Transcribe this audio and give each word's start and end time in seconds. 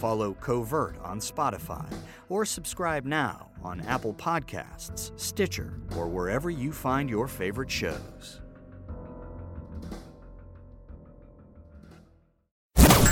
Follow 0.00 0.34
Covert 0.34 0.96
on 1.04 1.20
Spotify 1.20 1.86
or 2.28 2.44
subscribe 2.44 3.04
now 3.04 3.50
on 3.62 3.80
Apple 3.82 4.14
Podcasts, 4.14 5.12
Stitcher, 5.18 5.78
or 5.96 6.08
wherever 6.08 6.50
you 6.50 6.72
find 6.72 7.10
your 7.10 7.28
favorite 7.28 7.70
shows. 7.70 8.40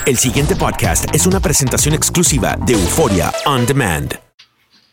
El 0.07 0.17
siguiente 0.17 0.57
podcast 0.57 1.15
es 1.15 1.27
una 1.27 1.39
presentación 1.39 1.95
exclusiva 1.95 2.57
de 2.65 2.73
Euforia 2.73 3.31
On 3.45 3.67
Demand. 3.67 4.19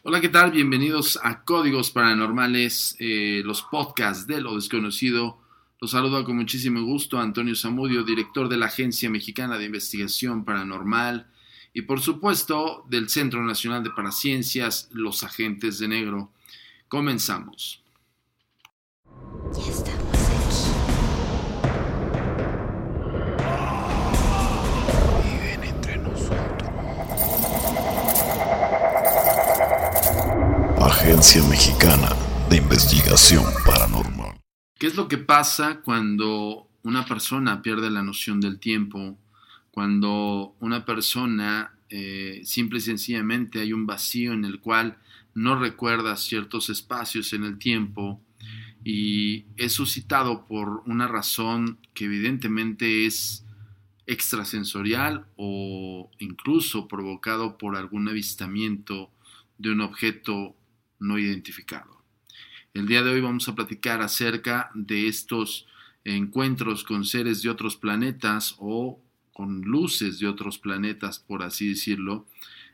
Hola, 0.03 0.19
¿qué 0.19 0.27
tal? 0.27 0.51
Bienvenidos 0.51 1.17
a 1.23 1.43
Códigos 1.45 1.89
Paranormales, 1.89 2.97
eh, 2.99 3.41
los 3.45 3.61
podcasts 3.61 4.27
de 4.27 4.41
lo 4.41 4.55
desconocido. 4.55 5.39
Los 5.79 5.91
saludo 5.91 6.23
con 6.25 6.35
muchísimo 6.35 6.83
gusto 6.83 7.17
a 7.17 7.23
Antonio 7.23 7.55
Zamudio, 7.55 8.03
director 8.03 8.49
de 8.49 8.57
la 8.57 8.65
Agencia 8.65 9.09
Mexicana 9.09 9.57
de 9.57 9.65
Investigación 9.65 10.43
Paranormal 10.43 11.27
y 11.75 11.81
por 11.81 11.99
supuesto 11.99 12.85
del 12.89 13.09
Centro 13.09 13.43
Nacional 13.43 13.83
de 13.83 13.89
Paraciencias, 13.89 14.87
Los 14.93 15.23
Agentes 15.23 15.77
de 15.77 15.89
Negro. 15.89 16.31
Comenzamos. 16.87 17.83
Ya 19.53 19.71
estamos 19.71 20.15
aquí. 20.31 20.71
Viven 25.25 25.63
entre 25.65 25.97
nosotros. 25.97 26.69
Agencia 30.81 31.43
Mexicana 31.49 32.15
de 32.49 32.55
Investigación 32.55 33.43
Paranormal. 33.65 34.39
¿Qué 34.79 34.87
es 34.87 34.95
lo 34.95 35.09
que 35.09 35.17
pasa 35.17 35.81
cuando 35.83 36.69
una 36.83 37.05
persona 37.05 37.61
pierde 37.61 37.89
la 37.89 38.01
noción 38.01 38.39
del 38.39 38.59
tiempo? 38.59 39.17
Cuando 39.75 40.55
una 40.61 40.85
persona 40.85 41.73
eh, 41.89 42.43
simple 42.45 42.77
y 42.77 42.81
sencillamente 42.81 43.59
hay 43.59 43.73
un 43.73 43.85
vacío 43.85 44.31
en 44.31 44.45
el 44.45 44.61
cual 44.61 44.97
no 45.33 45.59
recuerda 45.59 46.15
ciertos 46.15 46.69
espacios 46.69 47.33
en 47.33 47.43
el 47.43 47.57
tiempo 47.57 48.21
y 48.85 49.43
es 49.57 49.73
suscitado 49.73 50.47
por 50.47 50.81
una 50.85 51.09
razón 51.09 51.77
que 51.93 52.05
evidentemente 52.05 53.05
es 53.05 53.43
extrasensorial 54.07 55.25
o 55.35 56.09
incluso 56.19 56.87
provocado 56.87 57.57
por 57.57 57.75
algún 57.75 58.07
avistamiento 58.07 59.11
de 59.57 59.71
un 59.71 59.81
objeto 59.81 60.55
no 60.99 61.19
identificado. 61.19 62.01
El 62.73 62.87
día 62.87 63.03
de 63.03 63.11
hoy 63.11 63.19
vamos 63.19 63.49
a 63.49 63.55
platicar 63.55 64.01
acerca 64.01 64.71
de 64.73 65.09
estos 65.09 65.67
encuentros 66.05 66.85
con 66.85 67.03
seres 67.03 67.41
de 67.41 67.49
otros 67.49 67.75
planetas 67.75 68.55
o 68.57 69.01
con 69.35 69.63
luces 69.63 70.17
de 70.19 70.27
otros 70.27 70.59
planetas, 70.59 71.19
por 71.19 71.43
así 71.43 71.67
decirlo, 71.67 72.25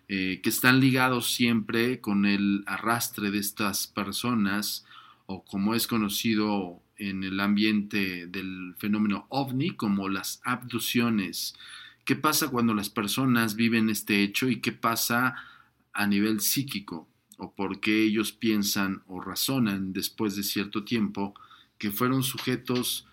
eh, 0.07 0.41
que 0.43 0.49
están 0.49 0.79
ligados 0.79 1.33
siempre 1.33 1.99
con 2.01 2.27
el 2.27 2.63
arrastre 2.67 3.31
de 3.31 3.39
estas 3.39 3.87
personas 3.87 4.85
o 5.25 5.43
como 5.43 5.73
es 5.73 5.87
conocido 5.87 6.79
en 6.97 7.23
el 7.23 7.39
ambiente 7.39 8.27
del 8.27 8.75
fenómeno 8.77 9.25
ovni 9.29 9.71
como 9.71 10.07
las 10.07 10.39
abducciones. 10.43 11.55
¿Qué 12.05 12.15
pasa 12.15 12.49
cuando 12.49 12.75
las 12.75 12.91
personas 12.91 13.55
viven 13.55 13.89
este 13.89 14.21
hecho 14.21 14.47
y 14.47 14.61
qué 14.61 14.71
pasa 14.71 15.33
a 15.93 16.05
nivel 16.05 16.41
psíquico? 16.41 17.07
¿O 17.39 17.55
por 17.55 17.79
qué 17.79 18.03
ellos 18.03 18.33
piensan 18.33 19.01
o 19.07 19.19
razonan 19.19 19.93
después 19.93 20.35
de 20.35 20.43
cierto 20.43 20.83
tiempo 20.83 21.33
que 21.79 21.89
fueron 21.89 22.21
sujetos 22.21 23.07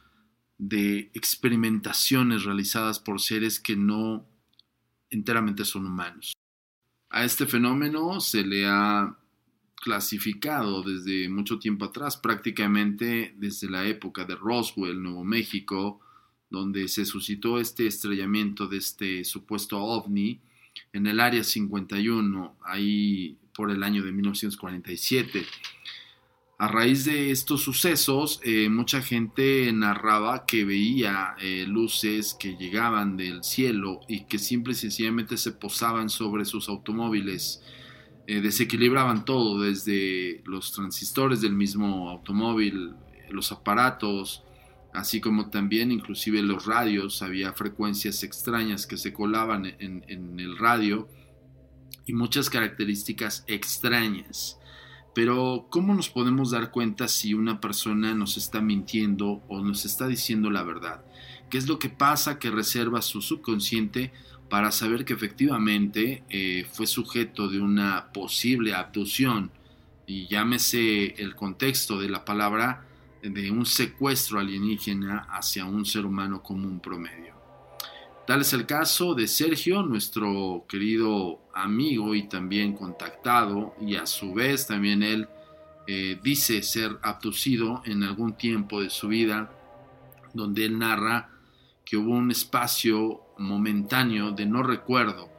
de 0.58 1.10
experimentaciones 1.14 2.44
realizadas 2.44 2.99
por 2.99 3.20
seres 3.20 3.60
que 3.60 3.76
no 3.76 4.26
enteramente 5.10 5.64
son 5.64 5.87
humanos? 5.87 6.32
A 7.10 7.25
este 7.25 7.46
fenómeno 7.46 8.20
se 8.20 8.44
le 8.44 8.66
ha 8.66 9.16
clasificado 9.76 10.82
desde 10.82 11.28
mucho 11.28 11.58
tiempo 11.58 11.87
atrás, 11.87 12.16
prácticamente 12.16 13.34
desde 13.38 13.70
la 13.70 13.87
época 13.87 14.25
de 14.25 14.34
Roswell, 14.34 15.02
Nuevo 15.02 15.25
México, 15.25 16.00
donde 16.50 16.88
se 16.88 17.04
suscitó 17.04 17.61
este 17.61 17.87
estrellamiento 17.87 18.66
de 18.66 18.78
este 18.78 19.25
supuesto 19.25 19.78
ovni 19.78 20.40
en 20.93 21.06
el 21.06 21.20
área 21.20 21.44
51, 21.44 22.58
ahí 22.64 23.38
por 23.54 23.70
el 23.70 23.82
año 23.82 24.02
de 24.02 24.12
1947. 24.12 25.46
A 26.60 26.66
raíz 26.66 27.05
de 27.05 27.31
estos 27.31 27.62
sucesos, 27.62 28.40
eh, 28.43 28.69
mucha 28.69 29.00
gente 29.00 29.72
narraba 29.72 30.44
que 30.44 30.64
veía 30.64 31.37
eh, 31.40 31.64
luces 31.69 32.34
que 32.34 32.56
llegaban 32.56 33.16
del 33.16 33.44
cielo 33.44 34.00
y 34.08 34.25
que 34.25 34.40
simple 34.40 34.72
y 34.72 34.76
sencillamente 34.76 35.37
se 35.37 35.52
posaban 35.52 36.10
sobre 36.10 36.44
sus 36.44 36.69
automóviles. 36.69 37.62
eh, 38.26 38.40
desequilibraban 38.43 39.25
todo, 39.25 39.62
desde 39.62 40.43
los 40.46 40.72
transistores 40.72 41.40
del 41.40 41.55
mismo 41.55 42.10
automóvil, 42.10 42.94
los 43.31 43.52
aparatos, 43.52 44.44
así 44.93 45.20
como 45.20 45.50
también 45.50 45.93
inclusive 45.93 46.43
los 46.43 46.66
radios, 46.66 47.22
había 47.22 47.52
frecuencias 47.54 48.22
extrañas 48.25 48.87
que 48.87 48.99
se 48.99 49.12
colaban 49.12 49.64
en, 49.66 50.04
en 50.08 50.40
el 50.40 50.58
radio 50.58 51.08
y 52.04 52.12
muchas 52.14 52.50
características 52.50 53.44
extrañas. 53.46 54.57
Pero 55.18 55.66
¿cómo 55.68 55.96
nos 55.96 56.08
podemos 56.10 56.52
dar 56.52 56.70
cuenta 56.70 57.08
si 57.08 57.34
una 57.34 57.60
persona 57.60 58.14
nos 58.14 58.36
está 58.36 58.60
mintiendo 58.60 59.42
o 59.48 59.60
nos 59.64 59.84
está 59.84 60.06
diciendo 60.06 60.48
la 60.48 60.62
verdad? 60.62 61.04
¿Qué 61.50 61.58
es 61.58 61.66
lo 61.66 61.80
que 61.80 61.88
pasa 61.88 62.38
que 62.38 62.52
reserva 62.52 63.02
su 63.02 63.20
subconsciente 63.20 64.12
para 64.48 64.70
saber 64.70 65.04
que 65.04 65.14
efectivamente 65.14 66.22
eh, 66.30 66.68
fue 66.70 66.86
sujeto 66.86 67.48
de 67.48 67.60
una 67.60 68.12
posible 68.12 68.74
abducción? 68.74 69.50
Y 70.06 70.28
llámese 70.28 71.20
el 71.20 71.34
contexto 71.34 71.98
de 71.98 72.10
la 72.10 72.24
palabra 72.24 72.86
de 73.20 73.50
un 73.50 73.66
secuestro 73.66 74.38
alienígena 74.38 75.26
hacia 75.32 75.64
un 75.64 75.84
ser 75.84 76.06
humano 76.06 76.44
común 76.44 76.78
promedio. 76.78 77.38
Tal 78.28 78.42
es 78.42 78.52
el 78.52 78.66
caso 78.66 79.14
de 79.14 79.26
Sergio, 79.26 79.82
nuestro 79.82 80.66
querido 80.69 81.40
amigo 81.54 82.14
y 82.14 82.28
también 82.28 82.75
contactado, 82.75 83.75
y 83.80 83.96
a 83.96 84.04
su 84.04 84.34
vez 84.34 84.66
también 84.66 85.02
él 85.02 85.26
eh, 85.86 86.20
dice 86.22 86.62
ser 86.62 86.98
abducido 87.00 87.80
en 87.86 88.02
algún 88.02 88.34
tiempo 88.34 88.82
de 88.82 88.90
su 88.90 89.08
vida, 89.08 89.50
donde 90.34 90.66
él 90.66 90.78
narra 90.78 91.30
que 91.86 91.96
hubo 91.96 92.10
un 92.10 92.30
espacio 92.30 93.22
momentáneo 93.38 94.32
de 94.32 94.44
no 94.44 94.62
recuerdo, 94.62 95.30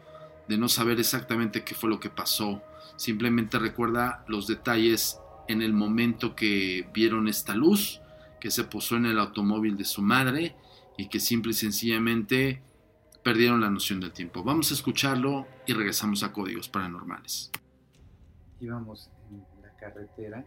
de 0.47 0.57
no 0.57 0.68
saber 0.68 1.00
exactamente 1.00 1.63
qué 1.63 1.75
fue 1.75 1.91
lo 1.91 2.00
que 2.00 2.09
pasó, 2.09 2.63
simplemente 2.95 3.59
recuerda 3.59 4.25
los 4.27 4.47
detalles 4.47 5.19
en 5.47 5.62
el 5.62 5.74
momento 5.74 6.36
que 6.36 6.89
vieron 6.91 7.27
esta 7.27 7.53
luz 7.53 8.01
que 8.41 8.50
se 8.50 8.63
posó 8.63 8.95
en 8.95 9.06
el 9.06 9.19
automóvil 9.19 9.77
de 9.77 9.86
su 9.86 10.01
madre 10.01 10.56
y 10.97 11.07
que 11.07 11.19
simple 11.19 11.51
y 11.51 11.53
sencillamente 11.53 12.63
perdieron 13.24 13.62
la 13.62 13.69
noción 13.69 14.00
del 14.00 14.12
tiempo. 14.12 14.44
Vamos 14.44 14.71
a 14.71 14.74
escucharlo 14.74 15.45
y 15.66 15.74
regresamos 15.74 16.24
a 16.24 16.31
Códigos 16.31 16.69
Paranormales. 16.69 17.51
Íbamos 18.60 19.10
en 19.31 19.44
la 19.62 19.71
carretera, 19.77 20.45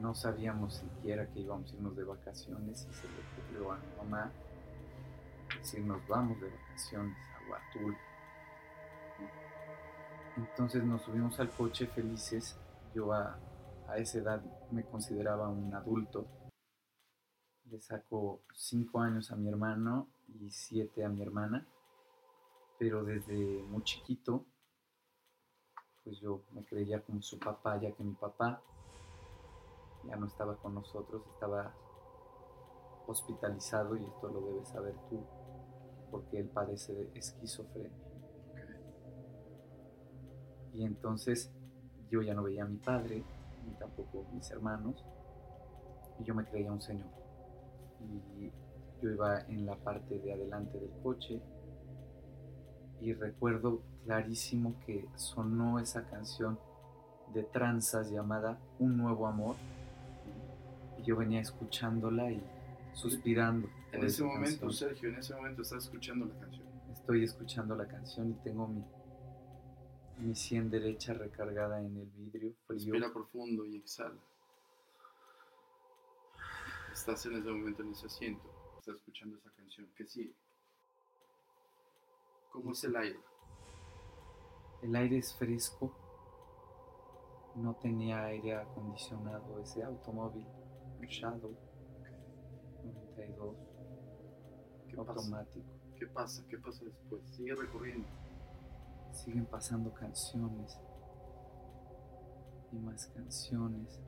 no 0.00 0.14
sabíamos 0.14 0.74
siquiera 0.76 1.26
que 1.26 1.40
íbamos 1.40 1.72
a 1.72 1.74
irnos 1.74 1.96
de 1.96 2.04
vacaciones 2.04 2.86
y 2.88 2.94
se 2.94 3.06
le 3.08 3.14
ocurrió 3.42 3.72
a 3.72 3.76
mi 3.76 3.96
mamá 3.98 4.32
decir 5.56 5.80
nos 5.80 6.06
vamos 6.06 6.40
de 6.40 6.50
vacaciones 6.50 7.16
a 7.34 7.50
Huatul. 7.50 7.96
Entonces 10.36 10.84
nos 10.84 11.02
subimos 11.02 11.38
al 11.40 11.50
coche 11.50 11.86
felices. 11.86 12.56
Yo 12.94 13.12
a, 13.12 13.38
a 13.88 13.98
esa 13.98 14.18
edad 14.18 14.42
me 14.70 14.84
consideraba 14.84 15.48
un 15.48 15.74
adulto. 15.74 16.26
Le 17.70 17.80
saco 17.82 18.40
cinco 18.54 19.00
años 19.00 19.30
a 19.30 19.36
mi 19.36 19.46
hermano 19.46 20.08
y 20.40 20.50
siete 20.50 21.04
a 21.04 21.08
mi 21.10 21.20
hermana, 21.20 21.66
pero 22.78 23.04
desde 23.04 23.62
muy 23.64 23.82
chiquito, 23.82 24.46
pues 26.02 26.18
yo 26.18 26.44
me 26.52 26.64
creía 26.64 27.02
como 27.02 27.20
su 27.20 27.38
papá, 27.38 27.78
ya 27.78 27.92
que 27.92 28.02
mi 28.02 28.14
papá 28.14 28.62
ya 30.04 30.16
no 30.16 30.26
estaba 30.26 30.56
con 30.56 30.74
nosotros, 30.74 31.22
estaba 31.34 31.74
hospitalizado 33.06 33.96
y 33.96 34.04
esto 34.04 34.28
lo 34.28 34.40
debes 34.40 34.68
saber 34.68 34.94
tú, 35.10 35.22
porque 36.10 36.38
él 36.38 36.48
padece 36.48 36.94
de 36.94 37.18
esquizofrenia. 37.18 38.08
Y 40.72 40.84
entonces 40.84 41.52
yo 42.08 42.22
ya 42.22 42.32
no 42.32 42.44
veía 42.44 42.62
a 42.62 42.66
mi 42.66 42.78
padre, 42.78 43.22
ni 43.66 43.74
tampoco 43.74 44.24
mis 44.32 44.50
hermanos, 44.50 45.04
y 46.18 46.24
yo 46.24 46.34
me 46.34 46.46
creía 46.46 46.72
un 46.72 46.80
señor. 46.80 47.27
Y 48.00 48.50
yo 49.02 49.10
iba 49.10 49.40
en 49.48 49.66
la 49.66 49.76
parte 49.76 50.18
de 50.18 50.32
adelante 50.32 50.78
del 50.78 50.90
coche 51.02 51.40
y 53.00 53.12
recuerdo 53.12 53.82
clarísimo 54.04 54.74
que 54.84 55.06
sonó 55.14 55.78
esa 55.78 56.04
canción 56.08 56.58
de 57.32 57.44
tranzas 57.44 58.10
llamada 58.10 58.58
Un 58.78 58.96
Nuevo 58.96 59.26
Amor. 59.26 59.56
Y 60.98 61.02
yo 61.04 61.16
venía 61.16 61.40
escuchándola 61.40 62.30
y 62.30 62.42
suspirando. 62.94 63.68
En 63.92 64.04
ese 64.04 64.24
momento, 64.24 64.70
Sergio, 64.70 65.08
en 65.10 65.16
ese 65.16 65.34
momento 65.34 65.62
estás 65.62 65.84
escuchando 65.84 66.26
la 66.26 66.34
canción. 66.40 66.66
Estoy 66.92 67.24
escuchando 67.24 67.76
la 67.76 67.86
canción 67.86 68.30
y 68.30 68.34
tengo 68.44 68.66
mi, 68.66 68.84
mi 70.18 70.34
sien 70.34 70.68
derecha 70.70 71.14
recargada 71.14 71.80
en 71.80 71.96
el 71.96 72.10
vidrio 72.16 72.52
frío. 72.66 72.92
Respira 72.92 73.12
profundo 73.12 73.64
y 73.64 73.76
exhala. 73.76 74.18
Estás 76.98 77.24
en 77.26 77.36
ese 77.36 77.48
momento 77.48 77.82
en 77.84 77.92
ese 77.92 78.06
asiento 78.06 78.42
escuchando 78.84 79.36
esa 79.36 79.52
canción. 79.52 79.88
¿Qué 79.96 80.04
sigue? 80.04 80.34
¿Cómo 82.50 82.72
es 82.72 82.82
el 82.82 82.96
aire? 82.96 83.20
El 84.82 84.96
aire 84.96 85.18
es 85.18 85.32
fresco. 85.32 85.94
No 87.54 87.76
tenía 87.76 88.24
aire 88.24 88.56
acondicionado 88.56 89.60
ese 89.60 89.84
automóvil. 89.84 90.44
Shadow 91.02 91.56
92. 92.82 93.56
¿Qué 94.88 94.96
automático. 94.96 95.66
Pasa? 95.70 95.94
¿Qué 95.98 96.06
pasa? 96.08 96.44
¿Qué 96.48 96.58
pasa 96.58 96.84
después? 96.84 97.22
Sigue 97.30 97.54
recorriendo. 97.54 98.08
Siguen 99.12 99.46
pasando 99.46 99.94
canciones. 99.94 100.76
Y 102.72 102.76
más 102.76 103.06
canciones. 103.06 104.00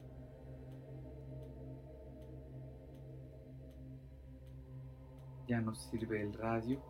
Ya 5.51 5.61
no 5.61 5.75
sirve 5.75 6.23
el 6.23 6.33
radio. 6.35 6.81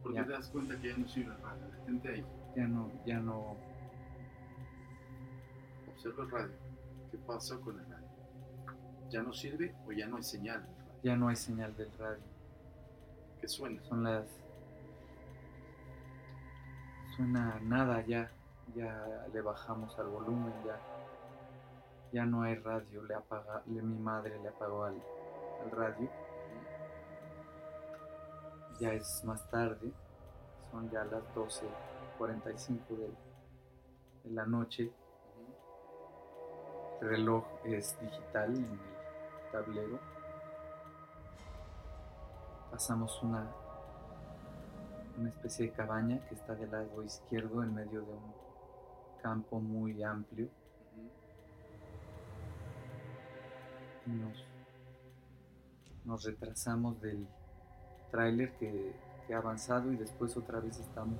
¿Por 0.00 0.14
qué 0.14 0.22
te 0.22 0.30
das 0.30 0.48
cuenta 0.48 0.80
que 0.80 0.90
ya 0.90 0.96
no 0.96 1.08
sirve 1.08 1.34
el 1.34 1.42
radio? 1.42 1.66
Detente 1.72 2.08
ahí. 2.08 2.24
Ya 2.54 2.68
no, 2.68 2.90
ya 3.04 3.18
no. 3.18 3.56
Observa 5.88 6.22
el 6.22 6.30
radio. 6.30 6.54
¿Qué 7.10 7.18
pasa 7.18 7.58
con 7.58 7.80
el 7.80 7.86
radio? 7.90 8.06
¿Ya 9.10 9.22
no 9.24 9.32
sirve 9.32 9.74
o 9.88 9.90
ya 9.90 10.06
no 10.06 10.18
hay 10.18 10.22
señal 10.22 10.62
del 10.62 10.76
radio? 10.76 11.00
Ya 11.02 11.16
no 11.16 11.28
hay 11.28 11.36
señal 11.36 11.76
del 11.76 11.90
radio. 11.98 12.24
¿Qué 13.40 13.48
suena? 13.48 13.82
Son 13.82 14.04
las. 14.04 14.24
Suena 17.16 17.58
nada 17.64 18.06
ya. 18.06 18.30
Ya 18.76 19.26
le 19.32 19.40
bajamos 19.40 19.98
al 19.98 20.06
volumen, 20.06 20.52
ya. 20.64 20.78
Ya 22.12 22.24
no 22.24 22.42
hay 22.42 22.54
radio. 22.54 23.02
Le 23.02 23.14
apaga, 23.14 23.64
le, 23.66 23.82
mi 23.82 23.98
madre 23.98 24.38
le 24.40 24.48
apagó 24.48 24.84
al, 24.84 25.02
al 25.64 25.70
radio. 25.70 26.08
Ya 28.80 28.92
es 28.92 29.24
más 29.24 29.48
tarde, 29.50 29.92
son 30.70 30.88
ya 30.90 31.04
las 31.04 31.22
12.45 31.34 32.86
de, 32.88 33.10
de 34.24 34.30
la 34.30 34.46
noche. 34.46 34.92
El 37.00 37.08
reloj 37.08 37.44
es 37.64 37.98
digital 38.00 38.54
en 38.54 38.64
el 38.64 39.50
tablero. 39.52 39.98
Pasamos 42.70 43.22
una, 43.22 43.46
una 45.16 45.28
especie 45.30 45.66
de 45.66 45.72
cabaña 45.72 46.24
que 46.28 46.34
está 46.34 46.54
del 46.54 46.70
lado 46.70 47.02
izquierdo 47.02 47.62
en 47.62 47.74
medio 47.74 48.02
de 48.02 48.12
un 48.12 48.34
campo 49.22 49.60
muy 49.60 50.02
amplio. 50.02 50.48
Y 54.06 54.10
nos 54.10 54.47
nos 56.08 56.24
retrasamos 56.24 57.00
del 57.02 57.28
tráiler 58.10 58.52
que, 58.56 58.94
que, 59.26 59.34
ha 59.34 59.38
avanzado 59.38 59.92
y 59.92 59.96
después 59.96 60.34
otra 60.38 60.58
vez 60.58 60.78
estamos 60.78 61.18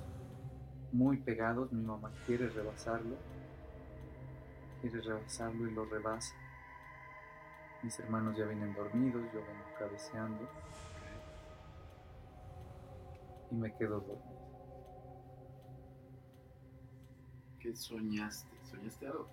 muy 0.91 1.17
pegados. 1.17 1.71
Mi 1.71 1.83
mamá 1.83 2.11
quiere 2.25 2.49
rebasarlo, 2.49 3.15
quiere 4.81 4.99
rebasarlo 4.99 5.67
y 5.67 5.71
lo 5.71 5.85
rebasa. 5.85 6.33
Mis 7.83 7.99
hermanos 7.99 8.35
ya 8.35 8.45
vienen 8.45 8.73
dormidos, 8.73 9.21
yo 9.31 9.39
vengo 9.39 9.63
cabeceando 9.77 10.49
y 13.51 13.55
me 13.55 13.73
quedo 13.75 13.99
dormido. 14.01 14.39
¿Qué 17.59 17.75
soñaste? 17.75 18.57
¿Soñaste 18.63 19.05
algo? 19.05 19.27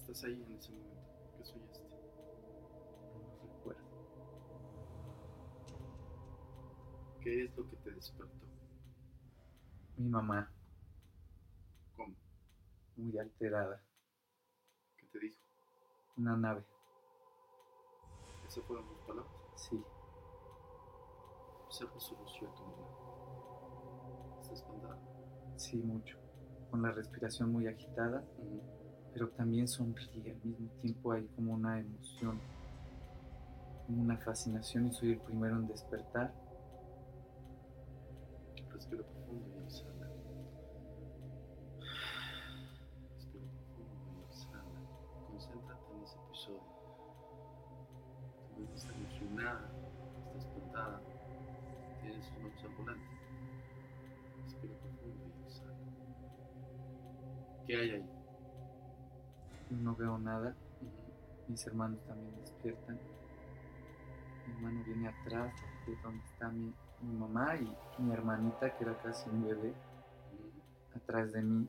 Estás 0.00 0.24
ahí 0.24 0.42
en 0.42 0.56
ese 0.56 0.72
momento. 0.72 0.94
¿Qué 1.38 1.44
soñaste? 1.44 1.83
¿Qué 7.24 7.44
es 7.44 7.56
lo 7.56 7.66
que 7.70 7.76
te 7.76 7.90
despertó? 7.90 8.46
Mi 9.96 10.10
mamá. 10.10 10.52
¿Cómo? 11.96 12.14
Muy 12.96 13.18
alterada. 13.18 13.82
¿Qué 14.98 15.06
te 15.06 15.18
dijo? 15.20 15.40
Una 16.18 16.36
nave. 16.36 16.66
¿Esas 18.46 18.62
fueron 18.64 18.86
tus 18.88 18.98
palabras? 19.06 19.32
Sí. 19.56 19.82
Rostro 21.70 22.18
de 22.18 22.52
tu 22.52 22.62
mamá. 22.62 22.88
¿Está 24.42 24.52
espantada? 24.52 24.98
Sí, 25.56 25.78
mucho. 25.78 26.18
Con 26.70 26.82
la 26.82 26.92
respiración 26.92 27.50
muy 27.50 27.66
agitada, 27.66 28.22
pero 29.14 29.30
también 29.30 29.66
sonríe. 29.66 30.30
Al 30.30 30.44
mismo 30.44 30.68
tiempo 30.82 31.12
hay 31.12 31.26
como 31.28 31.54
una 31.54 31.80
emoción, 31.80 32.38
como 33.86 34.02
una 34.02 34.18
fascinación 34.18 34.88
y 34.88 34.92
soy 34.92 35.12
el 35.12 35.20
primero 35.20 35.56
en 35.56 35.68
despertar. 35.68 36.43
Respira 38.84 39.02
profundo 39.02 39.48
y 39.48 39.64
exhala. 39.64 40.06
Respira 43.14 43.46
profundo 43.48 44.12
y 44.12 44.24
exhala. 44.28 44.80
Concéntrate 45.26 45.92
en 45.94 46.02
ese 46.02 46.18
episodio. 46.18 46.60
Tu 48.46 48.60
mente 48.60 48.74
está 48.74 48.92
emocionada, 48.92 49.70
está 50.26 50.38
espantada, 50.38 51.00
tiene 52.02 52.22
sus 52.22 52.38
manos 52.42 52.62
al 52.62 52.74
volante. 52.74 53.06
Respira 54.42 54.74
profundo 54.74 55.24
y 55.24 55.44
exhala. 55.46 55.78
¿Qué 57.66 57.76
hay 57.76 57.90
ahí? 57.90 58.10
No 59.70 59.96
veo 59.96 60.18
nada. 60.18 60.54
Mis 61.48 61.66
hermanos 61.66 62.04
también 62.06 62.36
despiertan. 62.38 63.00
Mi 64.46 64.52
hermano 64.52 64.84
viene 64.84 65.08
atrás 65.08 65.54
de 65.86 65.96
donde 66.02 66.22
está 66.26 66.50
mi, 66.50 66.74
mi 67.00 67.14
mamá 67.16 67.56
y 67.56 67.76
mi 67.98 68.12
hermanita, 68.12 68.76
que 68.76 68.84
era 68.84 68.96
casi 68.98 69.28
un 69.30 69.44
bebé, 69.46 69.74
atrás 70.96 71.32
de 71.32 71.42
mí. 71.42 71.68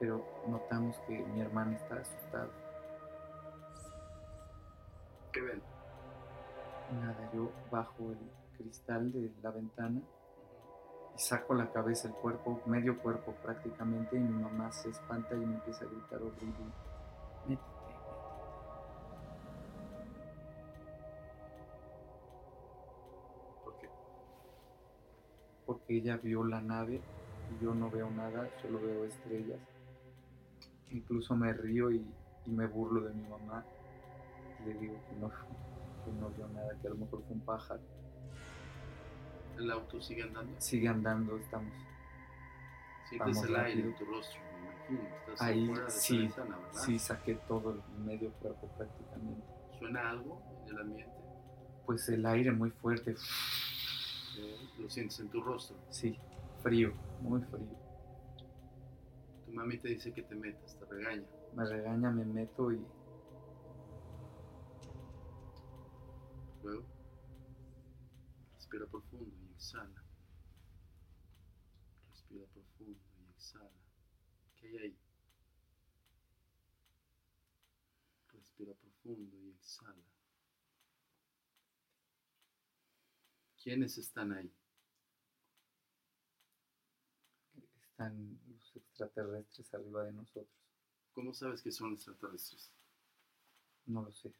Pero 0.00 0.24
notamos 0.48 0.96
que 1.06 1.18
mi 1.18 1.40
hermana 1.40 1.76
está 1.76 1.96
asustada. 1.96 2.48
¿Qué 5.32 5.40
ven? 5.40 5.62
Nada, 7.00 7.30
yo 7.32 7.50
bajo 7.70 8.10
el 8.10 8.18
cristal 8.56 9.12
de 9.12 9.32
la 9.42 9.50
ventana 9.50 10.00
y 11.14 11.18
saco 11.18 11.54
la 11.54 11.70
cabeza, 11.72 12.08
el 12.08 12.14
cuerpo, 12.14 12.60
medio 12.66 12.98
cuerpo 13.00 13.32
prácticamente, 13.42 14.16
y 14.16 14.20
mi 14.20 14.42
mamá 14.42 14.70
se 14.72 14.90
espanta 14.90 15.34
y 15.34 15.38
me 15.38 15.54
empieza 15.54 15.84
a 15.84 15.88
gritar 15.88 16.22
horrible. 16.22 16.72
Métete, 17.46 17.73
porque 25.84 25.98
ella 25.98 26.16
vio 26.16 26.44
la 26.44 26.60
nave 26.60 27.00
y 27.50 27.62
yo 27.62 27.74
no 27.74 27.90
veo 27.90 28.10
nada, 28.10 28.48
solo 28.62 28.80
veo 28.80 29.04
estrellas. 29.04 29.58
Incluso 30.90 31.36
me 31.36 31.52
río 31.52 31.90
y, 31.90 32.04
y 32.46 32.50
me 32.50 32.66
burlo 32.66 33.02
de 33.02 33.12
mi 33.14 33.28
mamá. 33.28 33.64
Le 34.64 34.74
digo 34.74 34.94
que 35.08 35.16
no, 35.16 35.28
que 35.28 36.12
no 36.20 36.28
vio 36.30 36.48
nada, 36.48 36.74
que 36.80 36.86
a 36.86 36.90
lo 36.90 36.96
mejor 36.96 37.22
fue 37.26 37.34
un 37.36 37.40
pájaro. 37.40 37.82
¿El 39.58 39.70
auto 39.70 40.00
sigue 40.00 40.22
andando? 40.22 40.52
Sigue 40.58 40.88
andando, 40.88 41.36
estamos. 41.36 41.72
Sientes 43.08 43.42
el 43.42 43.56
aire 43.56 43.82
en 43.82 43.94
tu 43.94 44.04
rostro, 44.06 44.40
me 44.52 44.94
imagino. 44.94 45.16
Estás 45.18 45.42
Ahí 45.42 45.64
afuera 45.64 45.84
de 45.84 45.90
sí, 45.90 46.18
ventana, 46.18 46.56
¿verdad? 46.56 46.82
sí, 46.82 46.98
saqué 46.98 47.34
todo 47.46 47.72
el 47.72 47.82
medio 48.04 48.32
cuerpo 48.32 48.68
prácticamente. 48.76 49.44
¿Suena 49.78 50.10
algo 50.10 50.42
en 50.62 50.68
el 50.74 50.78
ambiente? 50.80 51.12
Pues 51.84 52.08
el 52.08 52.24
aire 52.26 52.50
muy 52.52 52.70
fuerte, 52.70 53.14
¿Lo 54.78 54.88
sientes 54.90 55.20
en 55.20 55.28
tu 55.28 55.40
rostro? 55.40 55.76
sí, 55.90 56.18
frío, 56.62 56.92
muy 57.20 57.40
frío. 57.42 57.68
Tu 59.46 59.52
mami 59.52 59.78
te 59.78 59.88
dice 59.88 60.12
que 60.12 60.22
te 60.22 60.34
metas, 60.34 60.76
te 60.76 60.84
regaña. 60.86 61.24
Me 61.52 61.64
regaña, 61.64 62.10
me 62.10 62.24
meto 62.24 62.72
y 62.72 62.84
Luego, 66.64 66.82
respira 68.56 68.86
profundo 68.86 69.26
y 69.26 69.52
exhala. 69.52 70.02
Respira 72.10 72.44
profundo 72.52 72.98
y 73.20 73.30
exhala. 73.36 73.70
¿Qué 74.56 74.66
hay 74.66 74.76
ahí? 74.78 74.96
Respira 78.32 78.72
profundo 78.72 79.36
y 79.44 79.50
exhala. 79.50 80.13
¿Quiénes 83.64 83.98
están 83.98 84.30
ahí? 84.32 84.52
están 87.90 88.38
los 88.48 88.76
extraterrestres 88.76 89.72
arriba 89.72 90.04
de 90.04 90.12
nosotros. 90.12 90.48
¿Cómo 91.12 91.32
sabes 91.32 91.62
que 91.62 91.70
son 91.72 91.94
extraterrestres? 91.94 92.70
No 93.86 94.02
lo 94.02 94.12
sé, 94.12 94.34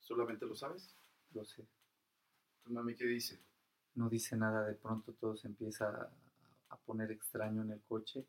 ¿Solamente 0.00 0.46
lo 0.46 0.54
sabes? 0.56 0.96
lo 1.32 1.44
sé. 1.44 1.66
¿Tu 2.64 2.72
mami 2.72 2.94
qué 2.96 3.04
dice? 3.04 3.38
No 3.94 4.08
dice 4.08 4.36
nada, 4.36 4.64
de 4.66 4.74
pronto 4.74 5.12
todo 5.14 5.36
se 5.36 5.48
empieza 5.48 5.88
a, 5.88 6.10
a 6.70 6.76
poner 6.78 7.10
extraño 7.10 7.62
en 7.62 7.72
el 7.72 7.82
coche. 7.82 8.26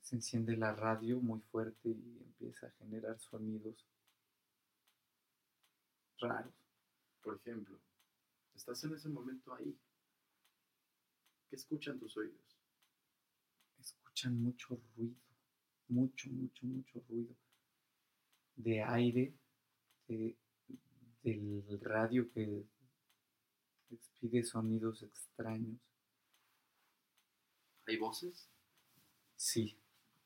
Se 0.00 0.16
enciende 0.16 0.56
la 0.56 0.74
radio 0.74 1.20
muy 1.20 1.40
fuerte 1.40 1.88
y 1.88 2.18
empieza 2.22 2.66
a 2.66 2.70
generar 2.72 3.18
sonidos 3.18 3.86
raros. 6.20 6.61
Por 7.22 7.36
ejemplo, 7.36 7.80
estás 8.54 8.84
en 8.84 8.94
ese 8.94 9.08
momento 9.08 9.54
ahí. 9.54 9.78
¿Qué 11.48 11.54
escuchan 11.54 12.00
tus 12.00 12.16
oídos? 12.16 12.58
Escuchan 13.78 14.42
mucho 14.42 14.80
ruido, 14.96 15.20
mucho, 15.88 16.30
mucho, 16.30 16.66
mucho 16.66 17.00
ruido 17.08 17.34
de 18.56 18.82
aire, 18.82 19.34
de- 20.08 20.36
del 21.22 21.80
radio 21.82 22.30
que 22.32 22.64
expide 23.92 24.42
sonidos 24.42 25.04
extraños. 25.04 25.78
¿Hay 27.86 27.96
voces? 27.96 28.48
Sí, 29.36 29.78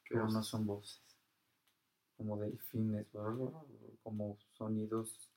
¿Qué 0.04 0.14
pero 0.14 0.28
no 0.28 0.42
son 0.42 0.64
voces. 0.66 1.02
Como 2.16 2.36
delfines, 2.38 3.06
como 4.02 4.38
sonidos 4.52 5.30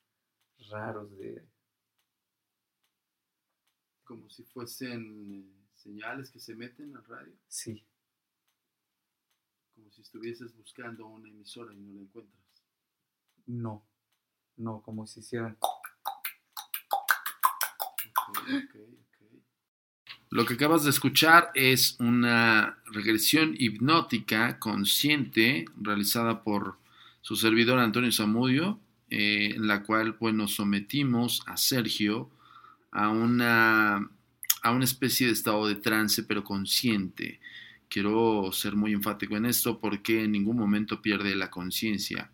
raros 0.67 1.15
de... 1.17 1.47
Como 4.03 4.29
si 4.29 4.43
fuesen 4.43 5.31
eh, 5.31 5.67
señales 5.75 6.31
que 6.31 6.39
se 6.39 6.55
meten 6.55 6.95
al 6.95 7.05
radio. 7.05 7.33
Sí, 7.47 7.85
Como 9.75 9.91
si 9.91 10.01
estuvieses 10.01 10.55
buscando 10.55 11.05
una 11.05 11.29
emisora 11.29 11.73
y 11.73 11.77
no 11.77 11.93
la 11.93 12.01
encuentras. 12.01 12.43
no, 13.45 13.85
no, 14.57 14.81
como 14.81 15.07
si 15.07 15.21
hicieran... 15.21 15.57
Lo 20.31 20.45
que 20.45 20.53
acabas 20.53 20.83
de 20.83 20.91
escuchar 20.91 21.49
es 21.55 21.99
una 21.99 22.77
regresión 22.85 23.55
hipnótica 23.57 24.59
consciente 24.59 25.65
realizada 25.75 26.43
por 26.43 26.77
su 27.21 27.35
servidor 27.35 27.79
Antonio 27.79 28.11
Zamudio, 28.11 28.79
eh, 29.09 29.53
en 29.55 29.67
la 29.67 29.83
cual 29.83 30.13
bueno, 30.19 30.47
sometimos 30.47 31.41
a 31.45 31.57
Sergio 31.57 32.29
a 32.91 33.09
una, 33.09 34.09
a 34.61 34.71
una 34.71 34.85
especie 34.85 35.27
de 35.27 35.33
estado 35.33 35.67
de 35.67 35.75
trance, 35.75 36.23
pero 36.23 36.43
consciente. 36.43 37.39
Quiero 37.87 38.51
ser 38.51 38.75
muy 38.75 38.93
enfático 38.93 39.35
en 39.35 39.45
esto 39.45 39.79
porque 39.79 40.23
en 40.23 40.31
ningún 40.31 40.57
momento 40.57 41.01
pierde 41.01 41.35
la 41.35 41.49
conciencia. 41.49 42.31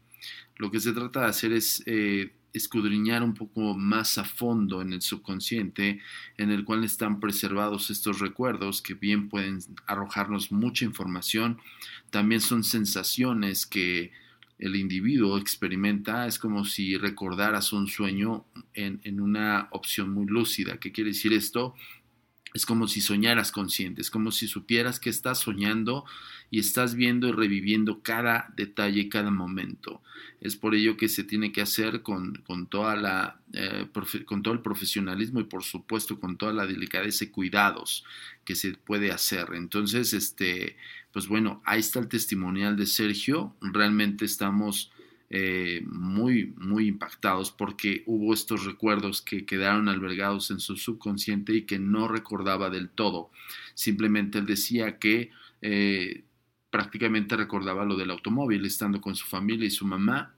Lo 0.57 0.71
que 0.71 0.79
se 0.79 0.93
trata 0.93 1.21
de 1.21 1.27
hacer 1.27 1.51
es 1.53 1.83
eh, 1.85 2.33
escudriñar 2.53 3.23
un 3.23 3.33
poco 3.33 3.73
más 3.73 4.17
a 4.17 4.23
fondo 4.23 4.81
en 4.81 4.93
el 4.93 5.01
subconsciente, 5.01 5.99
en 6.37 6.51
el 6.51 6.63
cual 6.63 6.83
están 6.83 7.19
preservados 7.19 7.89
estos 7.89 8.19
recuerdos 8.19 8.81
que 8.81 8.93
bien 8.93 9.29
pueden 9.29 9.59
arrojarnos 9.85 10.51
mucha 10.51 10.85
información. 10.85 11.59
También 12.09 12.41
son 12.41 12.63
sensaciones 12.63 13.65
que 13.65 14.11
el 14.57 14.75
individuo 14.75 15.37
experimenta, 15.37 16.27
es 16.27 16.39
como 16.39 16.65
si 16.65 16.97
recordaras 16.97 17.73
un 17.73 17.87
sueño 17.87 18.45
en, 18.73 19.01
en 19.03 19.19
una 19.19 19.67
opción 19.71 20.11
muy 20.11 20.25
lúcida. 20.27 20.77
¿Qué 20.79 20.91
quiere 20.91 21.09
decir 21.11 21.33
esto? 21.33 21.75
Es 22.53 22.65
como 22.65 22.87
si 22.87 23.01
soñaras 23.01 23.51
consciente, 23.51 23.99
es 23.99 24.09
como 24.09 24.31
si 24.31 24.47
supieras 24.47 25.01
que 25.01 25.09
estás 25.09 25.39
soñando 25.39 26.05
y 26.49 26.59
estás 26.59 26.95
viendo 26.95 27.27
y 27.27 27.33
reviviendo 27.33 28.01
cada 28.01 28.53
detalle, 28.55 29.09
cada 29.09 29.29
momento. 29.29 30.01
Es 30.39 30.55
por 30.55 30.73
ello 30.73 30.95
que 30.95 31.09
se 31.09 31.25
tiene 31.25 31.51
que 31.51 31.61
hacer 31.61 32.01
con, 32.01 32.35
con 32.47 32.67
toda 32.67 32.95
la, 32.95 33.41
eh, 33.51 33.87
con 34.25 34.41
todo 34.41 34.53
el 34.53 34.61
profesionalismo 34.61 35.41
y 35.41 35.43
por 35.43 35.63
supuesto 35.63 36.17
con 36.17 36.37
toda 36.37 36.53
la 36.53 36.65
delicadeza 36.65 37.25
y 37.25 37.27
cuidados 37.27 38.05
que 38.45 38.55
se 38.55 38.71
puede 38.71 39.11
hacer. 39.11 39.49
Entonces, 39.53 40.13
este, 40.13 40.77
pues 41.15 41.29
bueno, 41.29 41.61
ahí 41.63 41.79
está 41.79 41.99
el 41.99 42.09
testimonial 42.09 42.75
de 42.75 42.85
Sergio. 42.85 43.55
Realmente 43.61 44.25
estamos 44.25 44.91
eh, 45.29 45.81
muy, 45.85 46.53
muy 46.57 46.87
impactados 46.87 47.51
porque 47.51 48.03
hubo 48.05 48.33
estos 48.33 48.65
recuerdos 48.65 49.21
que 49.21 49.45
quedaron 49.45 49.87
albergados 49.87 50.51
en 50.51 50.59
su 50.59 50.75
subconsciente 50.75 51.53
y 51.53 51.61
que 51.61 51.79
no 51.79 52.09
recordaba 52.09 52.69
del 52.69 52.89
todo. 52.89 53.31
Simplemente 53.75 54.39
él 54.39 54.45
decía 54.45 54.99
que 54.99 55.29
eh, 55.61 56.25
prácticamente 56.69 57.37
recordaba 57.37 57.85
lo 57.85 57.95
del 57.95 58.11
automóvil, 58.11 58.65
estando 58.65 58.99
con 58.99 59.15
su 59.15 59.25
familia 59.25 59.67
y 59.67 59.71
su 59.71 59.85
mamá, 59.85 60.35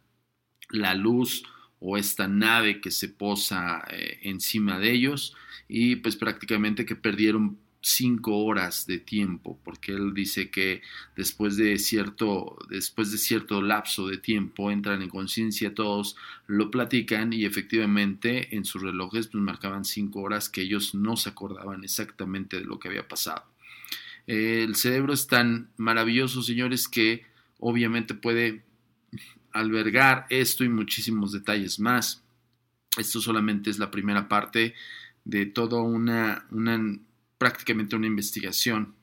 la 0.69 0.93
luz 0.93 1.41
o 1.79 1.97
esta 1.97 2.27
nave 2.27 2.81
que 2.81 2.91
se 2.91 3.09
posa 3.09 3.83
eh, 3.89 4.19
encima 4.21 4.77
de 4.77 4.91
ellos 4.91 5.35
y 5.67 5.95
pues 5.95 6.15
prácticamente 6.15 6.85
que 6.85 6.95
perdieron 6.95 7.57
cinco 7.81 8.37
horas 8.37 8.85
de 8.87 8.99
tiempo, 8.99 9.59
porque 9.63 9.93
él 9.93 10.13
dice 10.13 10.49
que 10.49 10.81
después 11.15 11.57
de 11.57 11.77
cierto, 11.77 12.57
después 12.69 13.11
de 13.11 13.17
cierto 13.17 13.61
lapso 13.61 14.07
de 14.07 14.17
tiempo 14.17 14.71
entran 14.71 15.01
en 15.01 15.09
conciencia 15.09 15.73
todos, 15.73 16.15
lo 16.47 16.71
platican 16.71 17.33
y 17.33 17.45
efectivamente 17.45 18.55
en 18.55 18.65
sus 18.65 18.81
relojes 18.81 19.27
pues 19.27 19.43
marcaban 19.43 19.85
cinco 19.85 20.21
horas 20.21 20.49
que 20.49 20.61
ellos 20.61 20.95
no 20.95 21.15
se 21.15 21.29
acordaban 21.29 21.83
exactamente 21.83 22.57
de 22.57 22.65
lo 22.65 22.79
que 22.79 22.89
había 22.89 23.07
pasado. 23.07 23.43
el 24.25 24.75
cerebro 24.75 25.13
es 25.13 25.27
tan 25.27 25.69
maravilloso, 25.77 26.41
señores, 26.41 26.87
que 26.87 27.23
obviamente 27.59 28.13
puede 28.13 28.63
albergar 29.53 30.25
esto 30.29 30.63
y 30.63 30.69
muchísimos 30.69 31.31
detalles 31.31 31.79
más. 31.79 32.23
Esto 32.97 33.21
solamente 33.21 33.69
es 33.69 33.79
la 33.79 33.91
primera 33.91 34.27
parte 34.27 34.73
de 35.23 35.45
toda 35.45 35.81
una, 35.81 36.45
una 36.51 36.97
prácticamente 37.37 37.95
una 37.95 38.07
investigación 38.07 38.95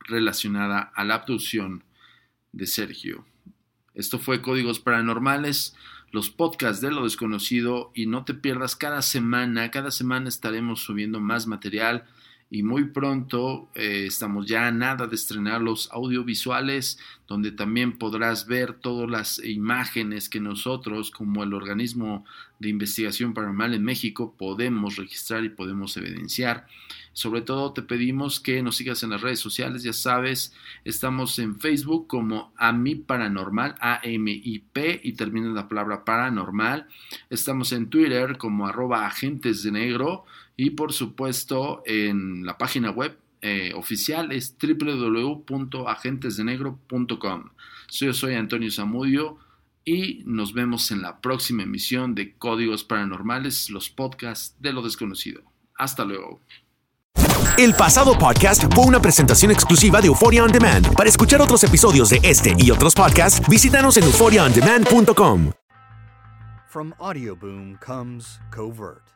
relacionada 0.00 0.80
a 0.94 1.04
la 1.04 1.14
abducción 1.14 1.84
de 2.52 2.66
Sergio. 2.66 3.26
Esto 3.94 4.18
fue 4.18 4.42
Códigos 4.42 4.80
Paranormales, 4.80 5.74
los 6.10 6.30
podcasts 6.30 6.80
de 6.80 6.90
lo 6.90 7.04
desconocido 7.04 7.90
y 7.94 8.06
no 8.06 8.24
te 8.24 8.34
pierdas 8.34 8.76
cada 8.76 9.02
semana, 9.02 9.70
cada 9.70 9.90
semana 9.90 10.28
estaremos 10.28 10.80
subiendo 10.80 11.20
más 11.20 11.46
material 11.46 12.06
y 12.48 12.62
muy 12.62 12.84
pronto 12.84 13.68
eh, 13.74 14.04
estamos 14.06 14.46
ya 14.46 14.68
a 14.68 14.72
nada 14.72 15.08
de 15.08 15.16
estrenar 15.16 15.60
los 15.60 15.90
audiovisuales 15.90 16.98
donde 17.26 17.50
también 17.50 17.98
podrás 17.98 18.46
ver 18.46 18.74
todas 18.74 19.10
las 19.10 19.44
imágenes 19.44 20.28
que 20.28 20.38
nosotros 20.38 21.10
como 21.10 21.42
el 21.42 21.54
organismo 21.54 22.24
de 22.60 22.68
investigación 22.68 23.34
paranormal 23.34 23.74
en 23.74 23.82
México 23.82 24.34
podemos 24.38 24.96
registrar 24.96 25.44
y 25.44 25.48
podemos 25.48 25.96
evidenciar. 25.96 26.68
Sobre 27.12 27.40
todo 27.40 27.72
te 27.72 27.82
pedimos 27.82 28.38
que 28.38 28.62
nos 28.62 28.76
sigas 28.76 29.02
en 29.02 29.10
las 29.10 29.22
redes 29.22 29.40
sociales, 29.40 29.82
ya 29.82 29.92
sabes, 29.92 30.54
estamos 30.84 31.38
en 31.40 31.58
Facebook 31.58 32.06
como 32.06 32.52
AMI 32.56 32.94
Paranormal, 32.94 33.74
A-M-I-P 33.80 35.00
y 35.02 35.12
termina 35.12 35.48
la 35.48 35.68
palabra 35.68 36.04
paranormal. 36.04 36.86
Estamos 37.28 37.72
en 37.72 37.90
Twitter 37.90 38.38
como 38.38 38.66
arroba 38.68 39.06
agentes 39.06 39.62
de 39.64 39.72
negro 39.72 40.24
y 40.56 40.70
por 40.70 40.92
supuesto 40.92 41.82
en 41.86 42.44
la 42.44 42.58
página 42.58 42.90
web 42.90 43.16
eh, 43.42 43.72
oficial 43.74 44.32
es 44.32 44.56
www.agentesdenegro.com. 44.58 47.50
Yo 47.90 48.12
soy 48.12 48.34
Antonio 48.34 48.70
Zamudio 48.70 49.38
y 49.84 50.22
nos 50.24 50.52
vemos 50.52 50.90
en 50.90 51.02
la 51.02 51.20
próxima 51.20 51.62
emisión 51.62 52.14
de 52.14 52.34
Códigos 52.34 52.84
Paranormales, 52.84 53.70
los 53.70 53.88
podcasts 53.88 54.56
de 54.60 54.72
lo 54.72 54.82
desconocido. 54.82 55.42
Hasta 55.76 56.04
luego. 56.04 56.40
El 57.56 57.74
pasado 57.74 58.18
podcast 58.18 58.64
fue 58.74 58.84
una 58.84 59.00
presentación 59.00 59.50
exclusiva 59.50 60.00
de 60.00 60.08
Euphoria 60.08 60.44
On 60.44 60.52
Demand. 60.52 60.94
Para 60.94 61.08
escuchar 61.08 61.40
otros 61.40 61.64
episodios 61.64 62.10
de 62.10 62.20
este 62.22 62.54
y 62.58 62.70
otros 62.70 62.94
podcasts, 62.94 63.46
visítanos 63.48 63.96
en 63.96 64.04
euphoriaondemand.com. 64.04 65.52
From 66.68 66.92
Audioboom 66.98 67.78
comes 67.78 68.38
Covert, 68.54 69.15